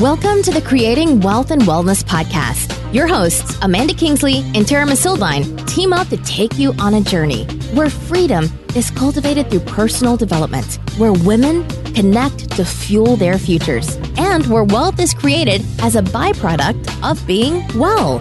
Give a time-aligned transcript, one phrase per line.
[0.00, 2.92] Welcome to the Creating Wealth and Wellness podcast.
[2.92, 7.44] Your hosts, Amanda Kingsley and Tara Missildine, team up to take you on a journey
[7.74, 14.44] where freedom is cultivated through personal development, where women connect to fuel their futures, and
[14.48, 18.18] where wealth is created as a byproduct of being well.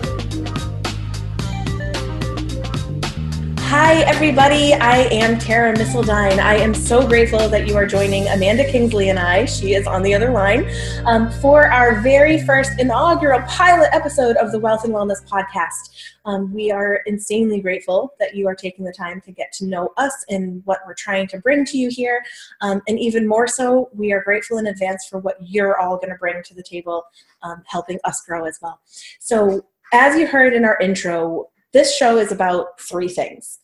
[3.76, 4.76] Hi, everybody.
[4.76, 6.38] I am Tara Missildine.
[6.38, 10.04] I am so grateful that you are joining Amanda Kingsley and I, she is on
[10.04, 10.70] the other line,
[11.05, 15.90] um, for our very first inaugural pilot episode of the Wealth and Wellness Podcast.
[16.23, 19.90] Um, we are insanely grateful that you are taking the time to get to know
[19.98, 22.24] us and what we're trying to bring to you here.
[22.62, 26.12] Um, and even more so, we are grateful in advance for what you're all going
[26.12, 27.05] to bring to the table,
[27.41, 28.82] um, helping us grow as well.
[29.20, 33.62] So, as you heard in our intro, this show is about three things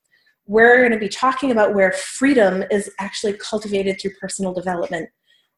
[0.49, 5.07] we're going to be talking about where freedom is actually cultivated through personal development,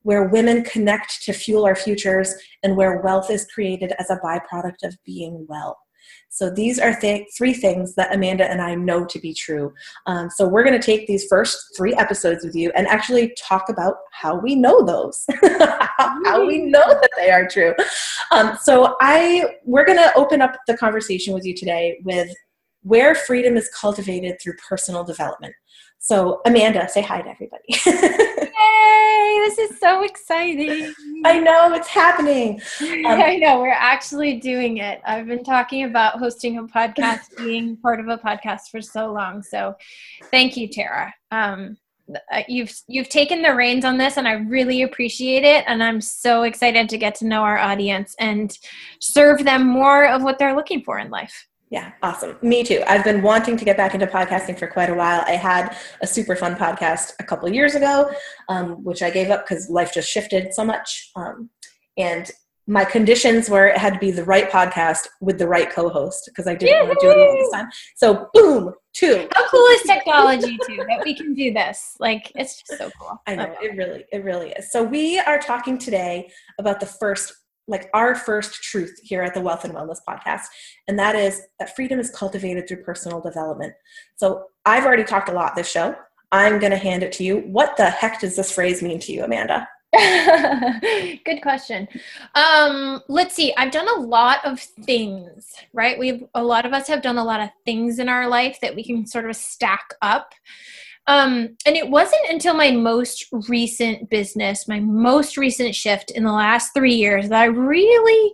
[0.02, 4.84] where women connect to fuel our futures, and where wealth is created as a byproduct
[4.84, 5.78] of being well.
[6.28, 9.74] So these are th- three things that Amanda and I know to be true.
[10.08, 13.70] Um, so we're going to take these first three episodes with you and actually talk
[13.70, 15.26] about how we know those,
[16.26, 17.74] how we know that they are true.
[18.32, 22.30] Um, so I we're going to open up the conversation with you today with
[22.84, 25.54] where freedom is cultivated through personal development.
[26.04, 27.64] So, Amanda, say hi to everybody.
[27.86, 29.40] Yay!
[29.46, 30.92] This is so exciting.
[31.26, 32.60] I know it's happening.
[32.82, 35.02] Um, I know we're actually doing it.
[35.06, 39.42] I've been talking about hosting a podcast, being part of a podcast for so long.
[39.44, 39.76] So,
[40.26, 41.14] thank you, Tara.
[41.32, 41.78] Um,
[42.32, 46.02] uh, you've you've taken the reins on this and i really appreciate it and i'm
[46.02, 48.58] so excited to get to know our audience and
[49.00, 52.36] serve them more of what they're looking for in life yeah, awesome.
[52.42, 52.84] Me too.
[52.86, 55.24] I've been wanting to get back into podcasting for quite a while.
[55.26, 58.12] I had a super fun podcast a couple years ago,
[58.50, 61.12] um, which I gave up because life just shifted so much.
[61.16, 61.50] Um,
[61.98, 62.30] and
[62.68, 66.46] my conditions were it had to be the right podcast with the right co-host because
[66.46, 66.88] I didn't Yay!
[66.88, 67.70] want to do it all this time.
[67.96, 69.30] So boom, two.
[69.34, 71.96] How cool is technology too that we can do this?
[72.00, 73.18] Like it's just so cool.
[73.28, 74.74] I know it really, it really is.
[74.74, 76.30] So we are talking today
[76.60, 77.34] about the first
[77.68, 80.44] like our first truth here at the Wealth and Wellness podcast,
[80.88, 83.74] and that is that freedom is cultivated through personal development.
[84.16, 85.96] So I've already talked a lot this show.
[86.32, 87.40] I'm going to hand it to you.
[87.40, 89.68] What the heck does this phrase mean to you, Amanda?
[91.26, 91.86] Good question.
[92.36, 93.54] Um, let's see.
[93.58, 96.00] I've done a lot of things, right?
[96.00, 98.74] We've a lot of us have done a lot of things in our life that
[98.74, 100.34] we can sort of stack up.
[101.08, 106.32] Um, and it wasn't until my most recent business, my most recent shift in the
[106.32, 108.34] last three years, that I really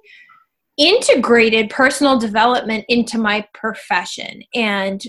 [0.78, 4.44] integrated personal development into my profession.
[4.54, 5.02] And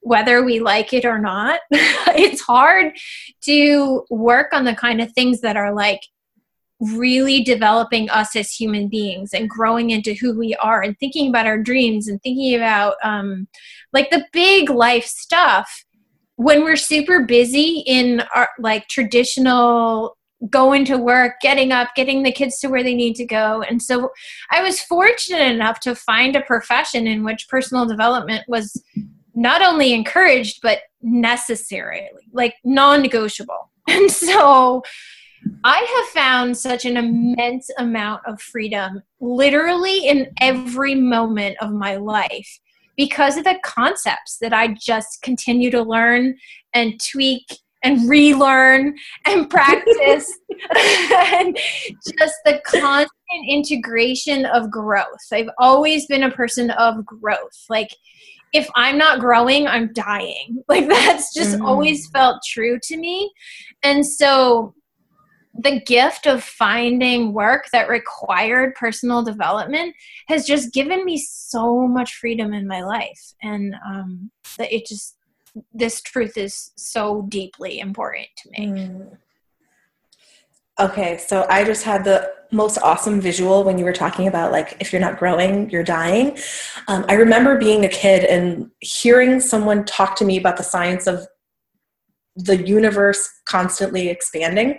[0.00, 2.96] whether we like it or not, it's hard
[3.42, 6.02] to work on the kind of things that are like
[6.80, 11.46] really developing us as human beings and growing into who we are and thinking about
[11.46, 13.48] our dreams and thinking about um,
[13.92, 15.84] like the big life stuff
[16.38, 20.16] when we're super busy in our like traditional
[20.48, 23.64] going to work, getting up, getting the kids to where they need to go.
[23.68, 24.10] And so
[24.52, 28.80] I was fortunate enough to find a profession in which personal development was
[29.34, 33.70] not only encouraged, but necessary, like non negotiable.
[33.90, 34.82] And so
[35.64, 41.96] I have found such an immense amount of freedom literally in every moment of my
[41.96, 42.60] life
[42.98, 46.36] because of the concepts that I just continue to learn
[46.74, 47.46] and tweak
[47.82, 50.30] and relearn and practice
[50.74, 51.56] and
[52.18, 53.10] just the constant
[53.48, 55.06] integration of growth.
[55.32, 57.64] I've always been a person of growth.
[57.70, 57.94] Like
[58.52, 60.62] if I'm not growing, I'm dying.
[60.68, 61.64] Like that's just mm.
[61.64, 63.32] always felt true to me.
[63.82, 64.74] And so
[65.58, 69.94] the gift of finding work that required personal development
[70.28, 73.34] has just given me so much freedom in my life.
[73.42, 75.16] And um, that it just
[75.74, 78.66] this truth is so deeply important to me.
[78.68, 79.16] Mm.
[80.78, 84.76] okay so i just had the most awesome visual when you were talking about like
[84.78, 86.38] if you're not growing you're dying.
[86.86, 91.08] Um, i remember being a kid and hearing someone talk to me about the science
[91.08, 91.26] of
[92.36, 94.78] the universe constantly expanding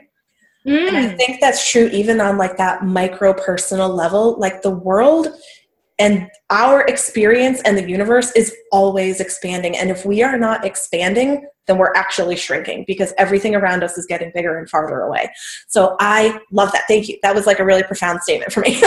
[0.70, 0.88] Mm.
[0.88, 4.38] And I think that's true even on like that micro personal level.
[4.38, 5.30] Like the world
[5.98, 9.76] and our experience and the universe is always expanding.
[9.76, 14.06] And if we are not expanding, then we're actually shrinking because everything around us is
[14.06, 15.32] getting bigger and farther away.
[15.68, 16.84] So I love that.
[16.88, 17.18] Thank you.
[17.24, 18.80] That was like a really profound statement for me.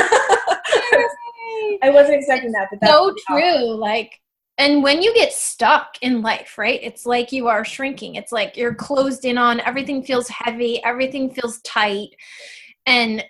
[1.84, 3.74] I wasn't expecting that, but that's so true.
[3.74, 4.21] Like
[4.58, 8.14] and when you get stuck in life right it's like you are shrinking.
[8.16, 12.10] It's like you're closed in on everything feels heavy everything feels tight.
[12.86, 13.24] And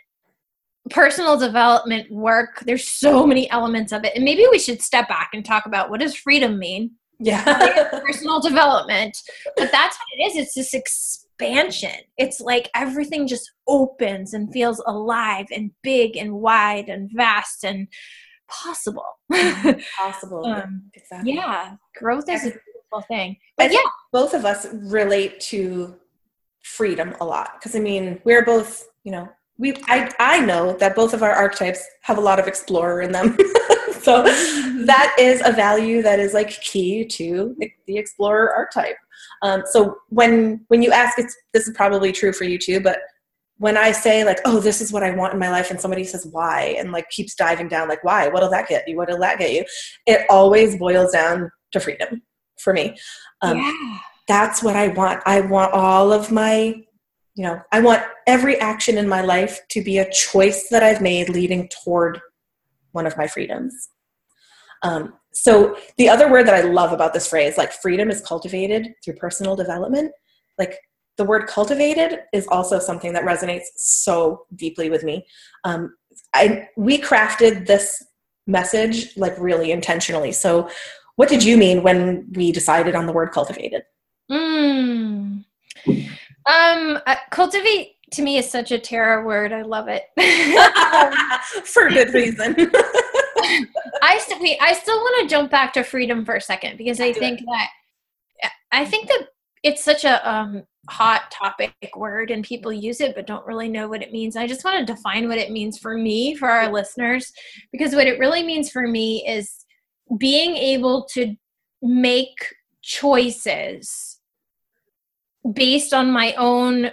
[0.91, 4.15] personal development work there's so many elements of it.
[4.15, 6.93] And maybe we should step back and talk about what does freedom mean?
[7.23, 8.01] Yeah.
[8.05, 9.17] Personal development.
[9.57, 10.37] But that's what it is.
[10.37, 12.01] It's this expansion.
[12.19, 17.87] It's like everything just opens and feels alive and big and wide and vast and
[18.63, 19.05] possible.
[19.99, 21.35] Possible um, exactly.
[21.35, 23.37] yeah growth is a beautiful thing.
[23.57, 23.79] But yeah.
[24.13, 25.97] both of us relate to
[26.63, 29.29] freedom a lot because i mean we're both you know
[29.59, 33.13] we I, I know that both of our archetypes have a lot of explorer in
[33.13, 33.37] them.
[34.03, 34.23] So
[34.87, 37.57] that is a value that is like key to
[37.87, 38.97] the explorer archetype.
[39.43, 42.99] Um, so when when you ask it's this is probably true for you too but
[43.63, 46.03] when i say like oh this is what i want in my life and somebody
[46.03, 46.75] says why?
[46.79, 48.27] and like keeps diving down like why?
[48.27, 48.97] What'll that get you?
[48.97, 49.65] What'll that get you?
[50.05, 52.23] It always boils down to freedom
[52.59, 52.97] for me.
[53.41, 53.99] Um, yeah.
[54.27, 55.23] that's what i want.
[55.27, 56.75] I want all of my
[57.37, 61.01] you know i want every action in my life to be a choice that i've
[61.01, 62.21] made leading toward
[62.91, 63.91] one of my freedoms.
[64.83, 68.89] Um, so the other word that i love about this phrase like freedom is cultivated
[69.05, 70.11] through personal development
[70.59, 70.75] like
[71.19, 75.25] the word cultivated is also something that resonates so deeply with me
[75.65, 75.95] um,
[76.35, 78.03] I, we crafted this
[78.47, 80.69] message like really intentionally so
[81.17, 83.83] what did you mean when we decided on the word cultivated
[84.31, 85.45] mm.
[86.47, 89.53] Um, uh, cultivate to me is such a Tara word.
[89.53, 90.05] I love it
[91.67, 92.55] for a good reason.
[94.03, 97.13] I still, I still want to jump back to freedom for a second because I
[97.13, 97.47] think it.
[97.47, 99.29] that I think that
[99.63, 103.89] it's such a um, hot topic word and people use it but don't really know
[103.89, 104.37] what it means.
[104.37, 107.33] I just want to define what it means for me, for our listeners,
[107.71, 109.65] because what it really means for me is
[110.19, 111.37] being able to
[111.81, 114.19] make choices
[115.53, 116.91] based on my own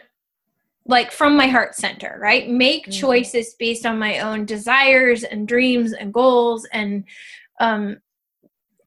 [0.85, 2.49] like from my heart center, right?
[2.49, 2.99] Make mm-hmm.
[2.99, 7.03] choices based on my own desires and dreams and goals and
[7.59, 7.97] um,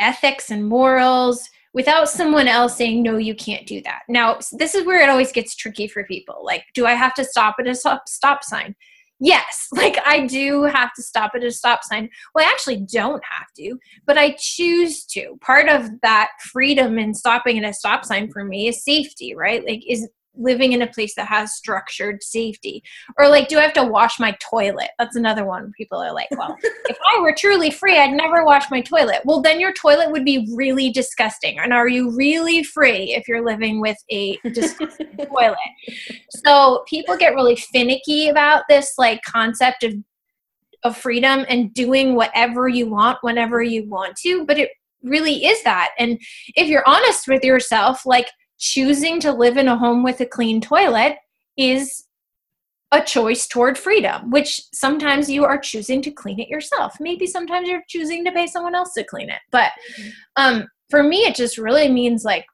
[0.00, 4.02] ethics and morals without someone else saying, no, you can't do that.
[4.08, 6.42] Now, this is where it always gets tricky for people.
[6.44, 8.74] Like, do I have to stop at a stop, stop sign?
[9.22, 12.10] yes, like I do have to stop at a stop sign.
[12.34, 15.38] Well, I actually don't have to, but I choose to.
[15.40, 19.64] Part of that freedom in stopping at a stop sign for me is safety, right?
[19.66, 22.82] Like, is living in a place that has structured safety.
[23.18, 24.90] Or like do i have to wash my toilet?
[24.98, 28.70] That's another one people are like well if i were truly free i'd never wash
[28.70, 29.20] my toilet.
[29.24, 31.58] Well then your toilet would be really disgusting.
[31.58, 35.56] And are you really free if you're living with a disgusting toilet?
[36.30, 39.94] So people get really finicky about this like concept of
[40.84, 44.70] of freedom and doing whatever you want whenever you want to but it
[45.02, 45.90] really is that.
[45.98, 46.20] And
[46.54, 48.28] if you're honest with yourself like
[48.62, 51.16] choosing to live in a home with a clean toilet
[51.56, 52.04] is
[52.92, 56.94] a choice toward freedom, which sometimes you are choosing to clean it yourself.
[57.00, 59.40] Maybe sometimes you're choosing to pay someone else to clean it.
[59.50, 60.10] But mm-hmm.
[60.36, 62.46] um, for me, it just really means like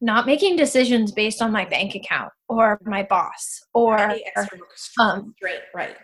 [0.00, 3.98] not making decisions based on my bank account or my boss or
[4.98, 5.34] um,
[5.74, 5.96] right.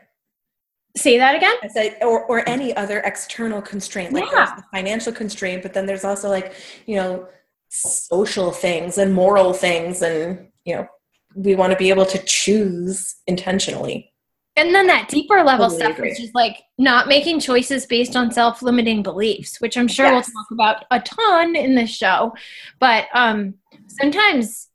[0.95, 1.55] Say that again.
[1.63, 4.57] I said, or, or any other external constraint, like yeah.
[4.57, 6.53] the financial constraint, but then there's also like,
[6.85, 7.29] you know,
[7.75, 10.87] social things and moral things and you know
[11.35, 14.13] we want to be able to choose intentionally
[14.57, 16.11] and then that deeper level totally stuff agree.
[16.11, 20.31] which is like not making choices based on self-limiting beliefs which i'm sure yes.
[20.35, 22.31] we'll talk about a ton in this show
[22.79, 23.55] but um
[23.89, 24.69] sometimes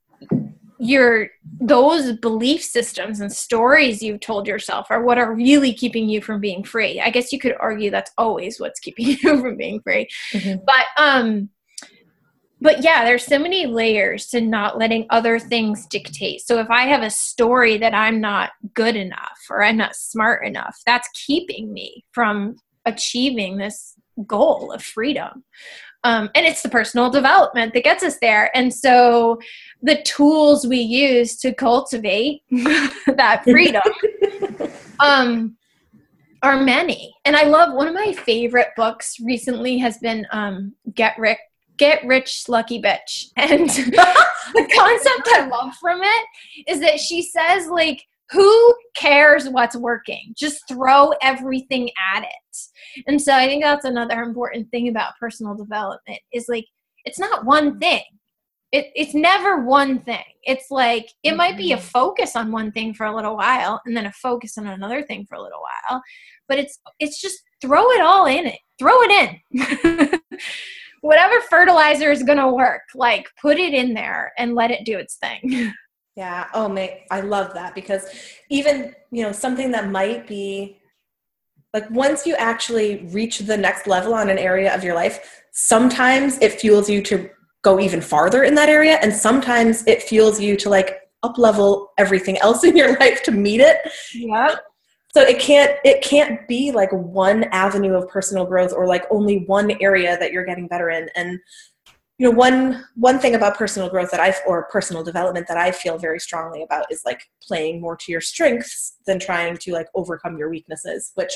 [0.80, 1.30] your
[1.60, 6.42] those belief systems and stories you've told yourself are what are really keeping you from
[6.42, 10.08] being free i guess you could argue that's always what's keeping you from being free
[10.34, 10.64] mm-hmm.
[10.66, 11.48] but um
[12.60, 16.42] but yeah, there's so many layers to not letting other things dictate.
[16.42, 20.46] So if I have a story that I'm not good enough or I'm not smart
[20.46, 23.94] enough, that's keeping me from achieving this
[24.26, 25.44] goal of freedom.
[26.04, 28.56] Um, and it's the personal development that gets us there.
[28.56, 29.40] And so
[29.82, 33.82] the tools we use to cultivate that freedom
[35.00, 35.58] um,
[36.44, 37.14] are many.
[37.26, 41.40] And I love one of my favorite books recently has been um, Get Rich
[41.78, 43.28] get rich lucky bitch.
[43.38, 46.26] And the concept i love from it
[46.68, 50.34] is that she says like who cares what's working?
[50.36, 53.04] Just throw everything at it.
[53.08, 56.66] And so i think that's another important thing about personal development is like
[57.06, 58.04] it's not one thing.
[58.74, 60.26] It, it's never one thing.
[60.44, 61.86] It's like it might be a mm-hmm.
[61.86, 65.26] focus on one thing for a little while and then a focus on another thing
[65.26, 66.02] for a little while
[66.48, 68.60] but it's it's just throw it all in it.
[68.80, 69.98] Throw it in
[71.08, 74.98] whatever fertilizer is going to work, like put it in there and let it do
[74.98, 75.74] its thing.
[76.18, 76.48] Yeah.
[76.56, 78.08] Oh, mate, I love that because
[78.50, 80.80] even, you know, something that might be
[81.76, 86.40] like once you actually reach the next level on an area of your life, sometimes
[86.40, 87.30] it fuels you to
[87.62, 91.92] go even farther in that area and sometimes it fuels you to like up level
[92.00, 93.78] everything else in your life to meet it.
[94.16, 94.56] Yeah.
[95.14, 99.46] So it can't it can't be like one avenue of personal growth or like only
[99.46, 101.10] one area that you're getting better in.
[101.16, 101.40] And
[102.18, 105.72] you know one one thing about personal growth that i or personal development that i
[105.72, 109.88] feel very strongly about is like playing more to your strengths than trying to like
[109.96, 111.34] overcome your weaknesses which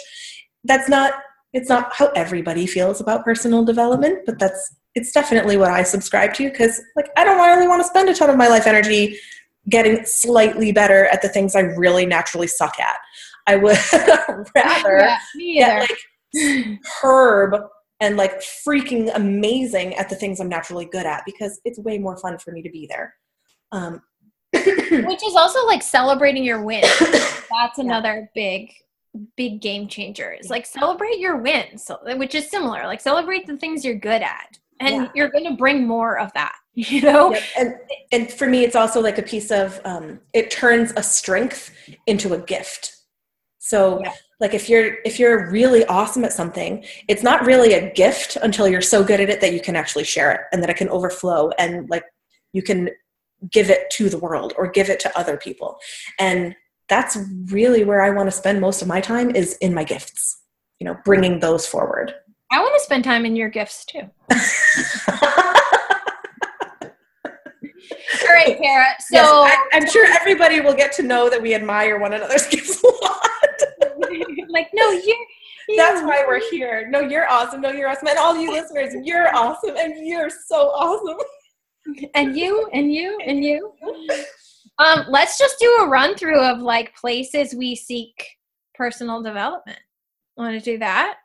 [0.63, 1.13] that's not
[1.53, 6.33] it's not how everybody feels about personal development but that's it's definitely what i subscribe
[6.33, 9.17] to because like i don't really want to spend a ton of my life energy
[9.69, 12.97] getting slightly better at the things i really naturally suck at
[13.47, 13.77] i would
[14.55, 15.89] rather yeah, get
[16.33, 17.55] like herb
[18.01, 22.17] and like freaking amazing at the things I'm naturally good at because it's way more
[22.17, 23.13] fun for me to be there.
[23.71, 24.01] Um,
[24.53, 26.89] Which is also like celebrating your wins.
[26.99, 28.73] That's another big,
[29.37, 30.31] big game changer.
[30.33, 32.85] Is like celebrate your wins, which is similar.
[32.85, 35.11] Like celebrate the things you're good at, and Yeah.
[35.15, 36.55] you're going to bring more of that.
[36.73, 37.33] You know?
[37.33, 37.43] Yep.
[37.59, 37.75] And
[38.13, 41.71] and for me, it's also like a piece of um, it turns a strength
[42.07, 42.95] into a gift.
[43.63, 44.11] So Yeah.
[44.39, 48.67] like if you're if you're really awesome at something, it's not really a gift until
[48.67, 50.89] you're so good at it that you can actually share it and that it can
[50.89, 52.03] overflow and like
[52.53, 52.89] you can
[53.51, 55.77] give it to the world or give it to other people.
[56.17, 56.55] And
[56.89, 60.41] that's really where I want to spend most of my time is in my gifts.
[60.79, 62.15] You know, bringing those forward.
[62.51, 63.99] I want to spend time in your gifts too.
[68.23, 68.85] All right, Tara.
[68.99, 72.47] So yes, I, I'm sure everybody will get to know that we admire one another's
[72.55, 73.30] gifts a lot.
[74.51, 75.15] Like, no, you're.
[75.77, 76.87] That's why we're here.
[76.89, 77.61] No, you're awesome.
[77.61, 78.07] No, you're awesome.
[78.07, 79.77] And all you listeners, you're awesome.
[79.77, 81.17] And you're so awesome.
[82.15, 83.73] and you and you and you.
[84.79, 88.25] Um, let's just do a run through of like places we seek
[88.73, 89.77] personal development.
[90.37, 91.17] Want to do that?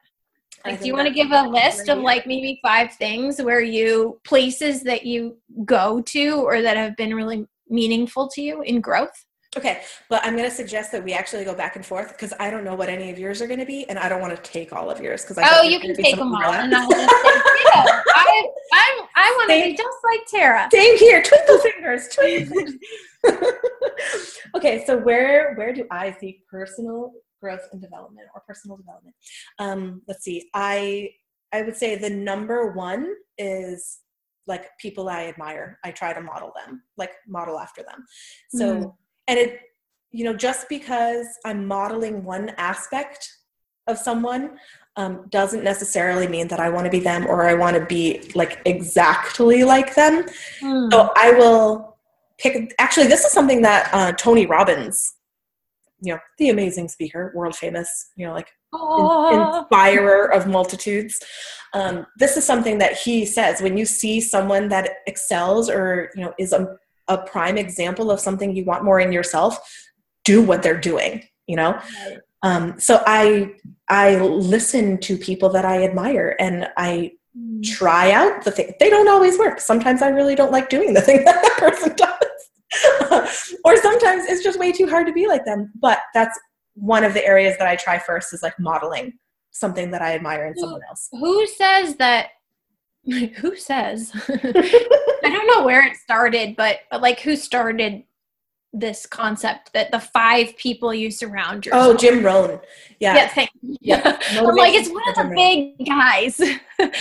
[0.67, 4.21] Like, do you want to give a list of like maybe five things where you
[4.25, 9.25] places that you go to or that have been really meaningful to you in growth?
[9.57, 12.51] Okay, but I'm going to suggest that we actually go back and forth because I
[12.51, 14.43] don't know what any of yours are going to be, and I don't want to
[14.43, 17.01] take all of yours because I Oh, you can take them all, and I'll just
[17.01, 17.07] say,
[17.75, 17.85] yeah,
[18.15, 20.69] I, I, I want to be just like Tara.
[20.73, 21.23] Same here.
[21.23, 22.09] Twinkle fingers.
[22.09, 22.55] Twinkle.
[22.57, 22.75] fingers.
[24.55, 29.15] okay, so where where do I see personal growth and development or personal development?
[29.59, 30.51] Um, let's see.
[30.53, 31.11] I
[31.53, 34.01] I would say the number one is
[34.47, 35.79] like people I admire.
[35.83, 38.05] I try to model them, like model after them.
[38.51, 38.93] So Mm.
[39.29, 39.61] And it
[40.13, 43.31] you know just because I'm modeling one aspect
[43.87, 44.59] of someone
[44.97, 48.31] um, doesn't necessarily mean that I want to be them or I want to be
[48.35, 50.25] like exactly like them.
[50.61, 50.89] Hmm.
[50.91, 51.99] So I will
[52.39, 52.75] pick.
[52.79, 55.15] Actually, this is something that uh, Tony Robbins,
[56.01, 61.21] you know, the amazing speaker, world famous, you know, like in- inspirer of multitudes.
[61.75, 66.23] Um, this is something that he says when you see someone that excels or you
[66.23, 66.77] know is a,
[67.09, 69.59] a prime example of something you want more in yourself,
[70.25, 71.23] do what they're doing.
[71.47, 72.19] You know, Right.
[72.43, 73.53] um, so I
[73.89, 77.61] I listen to people that I admire and I Hmm.
[77.61, 78.73] try out the thing.
[78.81, 79.61] They don't always work.
[79.61, 83.55] Sometimes I really don't like doing the thing that that person does.
[83.65, 85.71] or sometimes it's just way too hard to be like them.
[85.81, 86.39] But that's
[86.75, 89.13] one of the areas that I try first is like modeling
[89.51, 91.09] something that I admire in someone else.
[91.13, 92.29] Who says that?
[93.37, 94.13] Who says?
[94.29, 98.03] I don't know where it started, but, but like who started
[98.73, 101.95] this concept that the five people you surround yourself.
[101.95, 102.61] Oh, Jim Rohn.
[103.01, 103.29] Yeah, Yeah.
[103.29, 104.19] thank Yeah.
[104.43, 106.41] Like it's one of the big guys.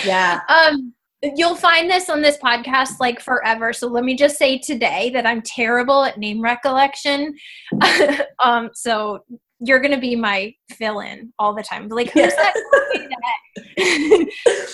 [0.05, 0.39] Yeah.
[0.47, 0.93] um
[1.35, 5.25] you'll find this on this podcast like forever so let me just say today that
[5.25, 7.33] i'm terrible at name recollection
[8.43, 9.19] um so
[9.59, 12.51] you're gonna be my fill-in all the time like who's Yeah.
[13.77, 14.27] that,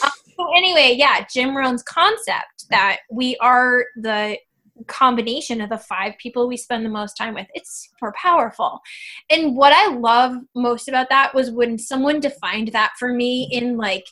[0.03, 0.09] um,
[0.41, 4.37] so anyway yeah jim rohn's concept that we are the
[4.87, 8.79] combination of the five people we spend the most time with it's super powerful.
[9.29, 13.77] And what i love most about that was when someone defined that for me in
[13.77, 14.05] like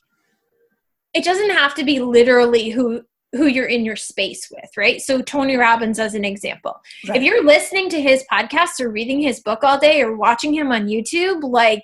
[1.14, 3.02] it doesn't have to be literally who
[3.34, 5.02] who you're in your space with right?
[5.02, 6.80] So tony robbins as an example.
[7.08, 7.18] Right.
[7.18, 10.72] if you're listening to his podcast or reading his book all day or watching him
[10.72, 11.84] on youtube like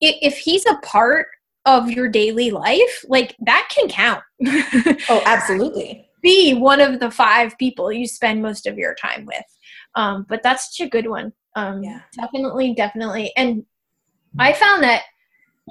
[0.00, 1.26] if he's a part
[1.66, 4.22] of your daily life like that can count
[5.10, 6.08] Oh, absolutely.
[6.22, 9.44] be one of the five people you spend most of your time with.
[9.94, 11.32] Um, but that's such a good one.
[11.56, 12.00] Um, Yeah.
[12.16, 13.32] Definitely, definitely.
[13.36, 13.64] And
[14.38, 15.02] I found that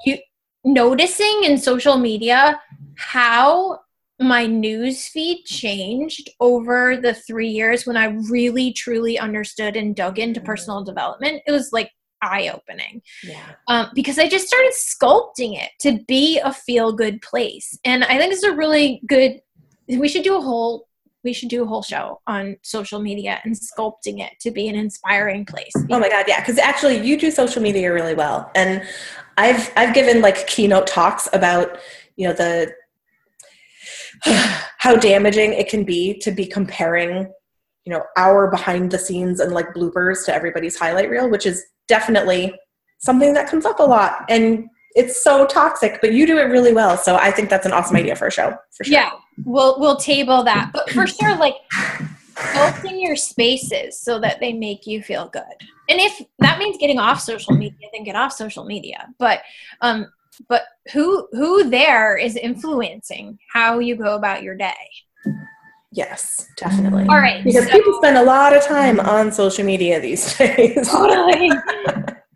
[0.06, 0.18] you
[0.64, 2.60] noticing in social media
[2.98, 3.80] how
[4.20, 10.18] my news feed changed over the three years when I really truly understood and dug
[10.20, 11.42] into personal development.
[11.46, 11.92] It was like
[12.22, 13.02] eye opening.
[13.24, 13.46] Yeah.
[13.68, 17.78] Um, because I just started sculpting it to be a feel good place.
[17.86, 19.42] And I think it's a really good,
[19.88, 20.88] we should do a whole
[21.24, 24.76] we should do a whole show on social media and sculpting it to be an
[24.76, 25.74] inspiring place.
[25.92, 28.82] Oh my god, yeah, because actually you do social media really well, and
[29.38, 31.80] I've I've given like keynote talks about
[32.16, 32.72] you know the
[34.78, 37.32] how damaging it can be to be comparing
[37.88, 41.64] you know our behind the scenes and like bloopers to everybody's highlight reel, which is
[41.88, 42.54] definitely
[43.00, 46.74] something that comes up a lot and it's so toxic, but you do it really
[46.74, 46.98] well.
[46.98, 48.58] So I think that's an awesome idea for a show.
[48.76, 48.94] For sure.
[48.94, 49.12] Yeah,
[49.46, 51.54] we'll we'll table that, but for sure, like
[52.56, 55.44] open your spaces so that they make you feel good.
[55.88, 59.08] And if that means getting off social media, then get off social media.
[59.18, 59.44] But
[59.82, 60.08] um,
[60.50, 64.74] but who who there is influencing how you go about your day?
[65.92, 67.06] Yes, definitely.
[67.10, 70.90] All right, because so, people spend a lot of time on social media these days.
[70.90, 71.50] Totally.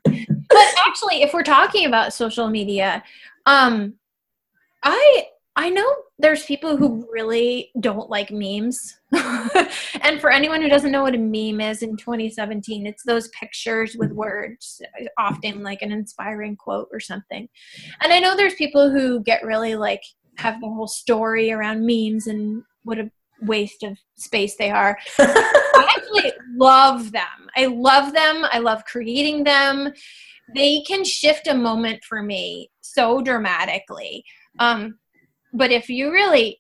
[0.05, 3.03] but actually, if we're talking about social media,
[3.46, 3.96] um,
[4.84, 5.25] I
[5.58, 9.00] I know there's people who really don't like memes.
[10.01, 13.98] and for anyone who doesn't know what a meme is in 2017, it's those pictures
[13.98, 14.81] with words,
[15.17, 17.50] often like an inspiring quote or something.
[18.01, 20.01] And I know there's people who get really like
[20.38, 24.98] have the whole story around memes and what a waste of space they are.
[25.19, 27.50] I actually love them.
[27.55, 28.45] I love them.
[28.51, 29.93] I love creating them
[30.53, 34.24] they can shift a moment for me so dramatically.
[34.60, 35.00] Um,
[35.53, 36.57] but if you really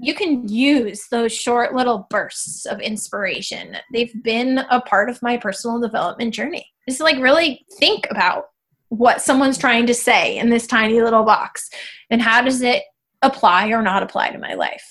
[0.00, 3.74] you can use those short little bursts of inspiration.
[3.92, 6.66] They've been a part of my personal development journey.
[6.86, 8.44] Just like really think about
[8.90, 11.70] what someone's trying to say in this tiny little box
[12.10, 12.82] and how does it
[13.22, 14.84] apply or not apply to my life.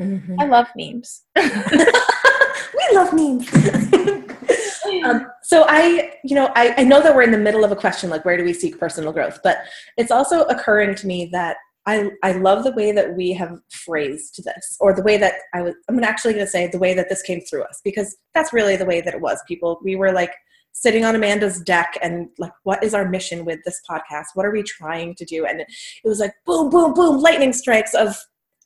[0.00, 0.40] Mm-hmm.
[0.40, 1.22] I love memes.
[1.36, 3.52] we love memes.
[5.04, 7.76] um, so I, you know, I, I know that we're in the middle of a
[7.76, 9.58] question like where do we seek personal growth, but
[9.96, 14.44] it's also occurring to me that I, I love the way that we have phrased
[14.44, 15.74] this, or the way that I was.
[15.88, 18.76] I'm actually going to say the way that this came through us, because that's really
[18.76, 19.40] the way that it was.
[19.48, 20.34] People, we were like
[20.72, 24.26] sitting on Amanda's deck and like, what is our mission with this podcast?
[24.34, 25.46] What are we trying to do?
[25.46, 25.66] And it,
[26.04, 28.16] it was like boom, boom, boom, lightning strikes of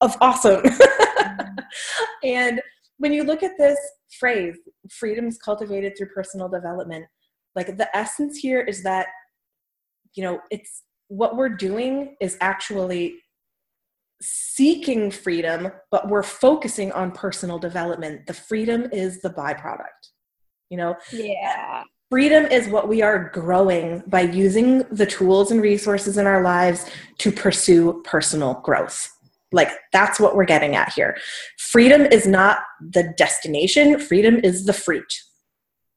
[0.01, 0.63] of awesome.
[2.25, 2.61] and
[2.99, 3.79] when you look at this
[4.19, 4.57] phrase,
[4.91, 7.05] freedom is cultivated through personal development,
[7.55, 9.07] like the essence here is that,
[10.15, 13.17] you know, it's what we're doing is actually
[14.23, 18.27] seeking freedom, but we're focusing on personal development.
[18.27, 19.87] The freedom is the byproduct.
[20.71, 20.97] You know?
[21.13, 21.83] Yeah.
[22.09, 26.89] Freedom is what we are growing by using the tools and resources in our lives
[27.19, 29.11] to pursue personal growth.
[29.53, 31.17] Like that's what we're getting at here.
[31.59, 35.13] Freedom is not the destination, freedom is the fruit.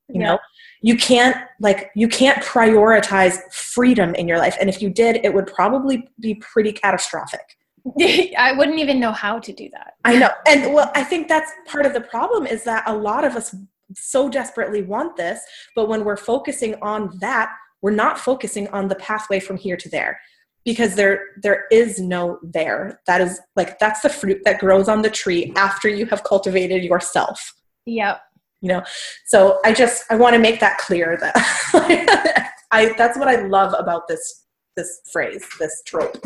[0.09, 0.27] You yeah.
[0.27, 0.39] know,
[0.81, 5.33] you can't like you can't prioritize freedom in your life and if you did it
[5.33, 7.57] would probably be pretty catastrophic.
[8.37, 9.93] I wouldn't even know how to do that.
[10.03, 10.29] I know.
[10.47, 13.55] And well, I think that's part of the problem is that a lot of us
[13.93, 15.39] so desperately want this,
[15.75, 19.89] but when we're focusing on that, we're not focusing on the pathway from here to
[19.89, 20.19] there
[20.65, 22.99] because there there is no there.
[23.07, 26.83] That is like that's the fruit that grows on the tree after you have cultivated
[26.83, 27.53] yourself.
[27.85, 28.19] Yep.
[28.61, 28.83] You know?
[29.27, 33.75] So i just i want to make that clear that i that's what i love
[33.77, 36.17] about this this phrase this trope.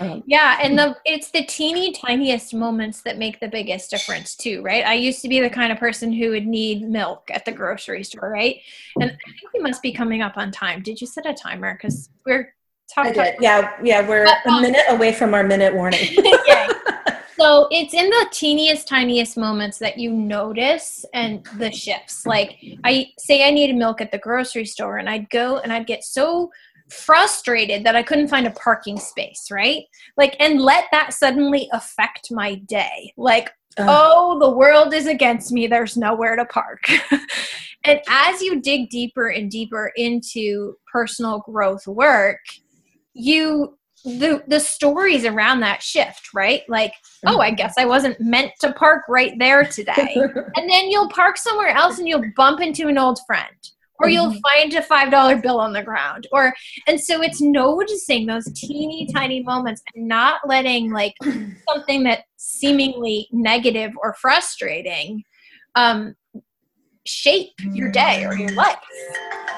[0.00, 4.62] Um, yeah and the it's the teeny tiniest moments that make the biggest difference too
[4.62, 4.84] right?
[4.86, 8.04] I used to be the kind of person who would need milk at the grocery
[8.04, 8.56] store right?
[8.98, 10.82] And i think we must be coming up on time.
[10.82, 11.74] Did you set a timer?
[11.74, 12.54] Because we're
[12.94, 13.34] Talk, I did.
[13.40, 16.08] Yeah, yeah, we're but, um, a minute away from our minute warning.
[16.46, 16.68] yeah.
[17.36, 22.24] So it's in the teeniest, tiniest moments that you notice and the shifts.
[22.24, 25.86] Like I say I needed milk at the grocery store and I'd go and I'd
[25.86, 26.50] get so
[26.88, 29.82] frustrated that I couldn't find a parking space, right?
[30.16, 33.12] Like, and let that suddenly affect my day.
[33.16, 33.86] Like, uh.
[33.88, 35.66] oh, the world is against me.
[35.66, 36.84] There's nowhere to park.
[37.84, 42.38] and as you dig deeper and deeper into personal growth work,
[43.14, 46.62] you the the stories around that shift, right?
[46.68, 46.92] Like,
[47.26, 50.14] oh, I guess I wasn't meant to park right there today.
[50.56, 53.56] and then you'll park somewhere else and you'll bump into an old friend
[54.00, 54.60] or you'll mm-hmm.
[54.60, 56.52] find a five dollar bill on the ground or
[56.86, 61.14] and so it's noticing those teeny tiny moments and not letting like
[61.68, 65.22] something that seemingly negative or frustrating
[65.74, 66.14] um
[67.06, 68.78] shape your day or your life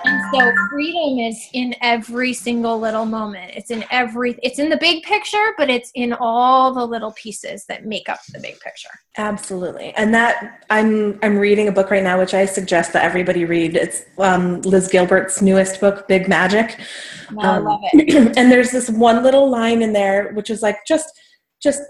[0.04, 3.52] and So freedom is in every single little moment.
[3.54, 7.64] It's in every it's in the big picture, but it's in all the little pieces
[7.66, 8.88] that make up the big picture.
[9.18, 9.92] Absolutely.
[9.94, 13.76] And that I'm I'm reading a book right now which I suggest that everybody read.
[13.76, 16.78] It's um, Liz Gilbert's newest book, Big Magic.
[17.32, 18.16] Oh, I love it.
[18.16, 21.08] Um, and there's this one little line in there which is like just
[21.62, 21.82] just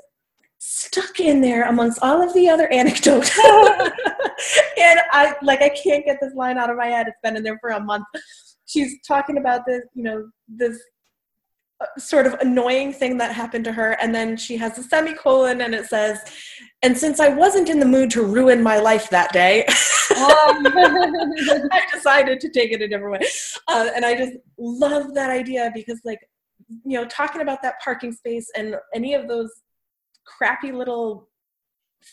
[0.69, 3.31] stuck in there amongst all of the other anecdotes.
[3.39, 7.07] and I like I can't get this line out of my head.
[7.07, 8.05] It's been in there for a month.
[8.67, 10.83] She's talking about this, you know, this
[11.81, 15.61] uh, sort of annoying thing that happened to her and then she has a semicolon
[15.61, 16.19] and it says
[16.83, 22.41] and since i wasn't in the mood to ruin my life that day i decided
[22.41, 23.29] to take it a different way
[23.69, 26.21] uh, and i just love that idea because like
[26.87, 29.53] you know talking about that parking space and any of those
[30.27, 31.29] crappy little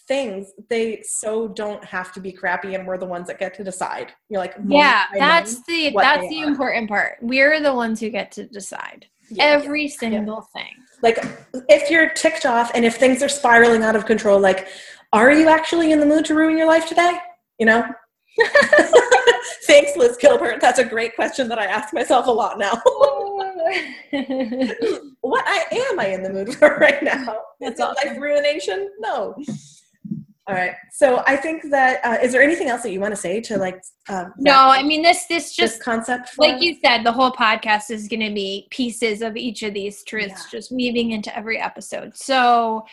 [0.07, 3.63] things they so don't have to be crappy and we're the ones that get to
[3.63, 6.47] decide you're like yeah that's the that's the are.
[6.47, 10.61] important part we're the ones who get to decide yeah, every yeah, single yeah.
[10.61, 10.73] thing
[11.03, 11.19] like
[11.69, 14.67] if you're ticked off and if things are spiraling out of control like
[15.11, 17.17] are you actually in the mood to ruin your life today
[17.59, 17.85] you know
[19.65, 20.59] Thanks, Liz Gilbert.
[20.59, 22.81] That's a great question that I ask myself a lot now.
[25.53, 27.37] I am I in the mood for right now?
[27.59, 28.07] That's awesome.
[28.07, 28.89] life ruination?
[28.99, 29.35] No.
[30.45, 30.73] All right.
[30.91, 33.57] So I think that uh, is there anything else that you want to say to
[33.57, 33.81] like?
[34.09, 35.25] Uh, no, I mean this.
[35.27, 36.37] This just this concept.
[36.37, 40.03] like you said, the whole podcast is going to be pieces of each of these
[40.03, 40.59] truths, yeah.
[40.59, 42.17] just weaving into every episode.
[42.17, 42.85] So,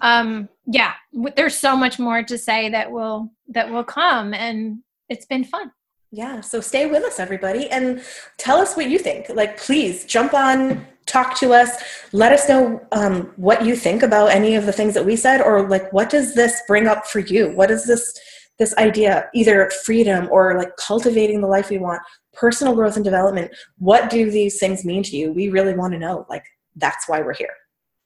[0.00, 0.94] um, yeah,
[1.36, 4.78] there's so much more to say that will that will come, and
[5.10, 5.72] it's been fun.
[6.10, 6.40] Yeah.
[6.40, 8.02] So stay with us, everybody, and
[8.38, 9.28] tell us what you think.
[9.28, 11.70] Like, please jump on, talk to us,
[12.12, 15.40] let us know um, what you think about any of the things that we said,
[15.40, 17.50] or like, what does this bring up for you?
[17.50, 18.18] What is this?
[18.58, 22.00] this idea either freedom or like cultivating the life we want
[22.32, 23.50] personal growth and development?
[23.78, 25.32] What do these things mean to you?
[25.32, 26.44] We really want to know like
[26.76, 27.54] that's why we're here.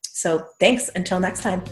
[0.03, 0.91] So thanks.
[0.95, 1.63] Until next time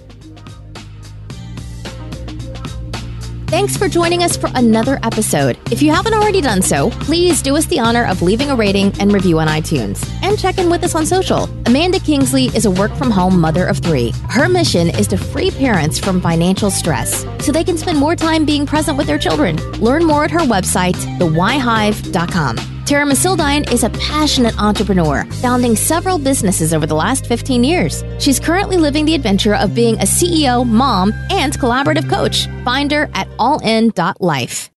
[3.48, 5.56] Thanks for joining us for another episode.
[5.70, 8.92] If you haven't already done so, please do us the honor of leaving a rating
[8.98, 10.04] and review on iTunes.
[10.20, 11.44] And check in with us on social.
[11.64, 14.10] Amanda Kingsley is a work from home mother of three.
[14.28, 18.44] Her mission is to free parents from financial stress so they can spend more time
[18.44, 19.56] being present with their children.
[19.74, 22.75] Learn more at her website, thewhyhive.com.
[22.86, 28.04] Tara Missildine is a passionate entrepreneur, founding several businesses over the last 15 years.
[28.20, 32.46] She's currently living the adventure of being a CEO, mom, and collaborative coach.
[32.64, 34.70] Find her at allin.life.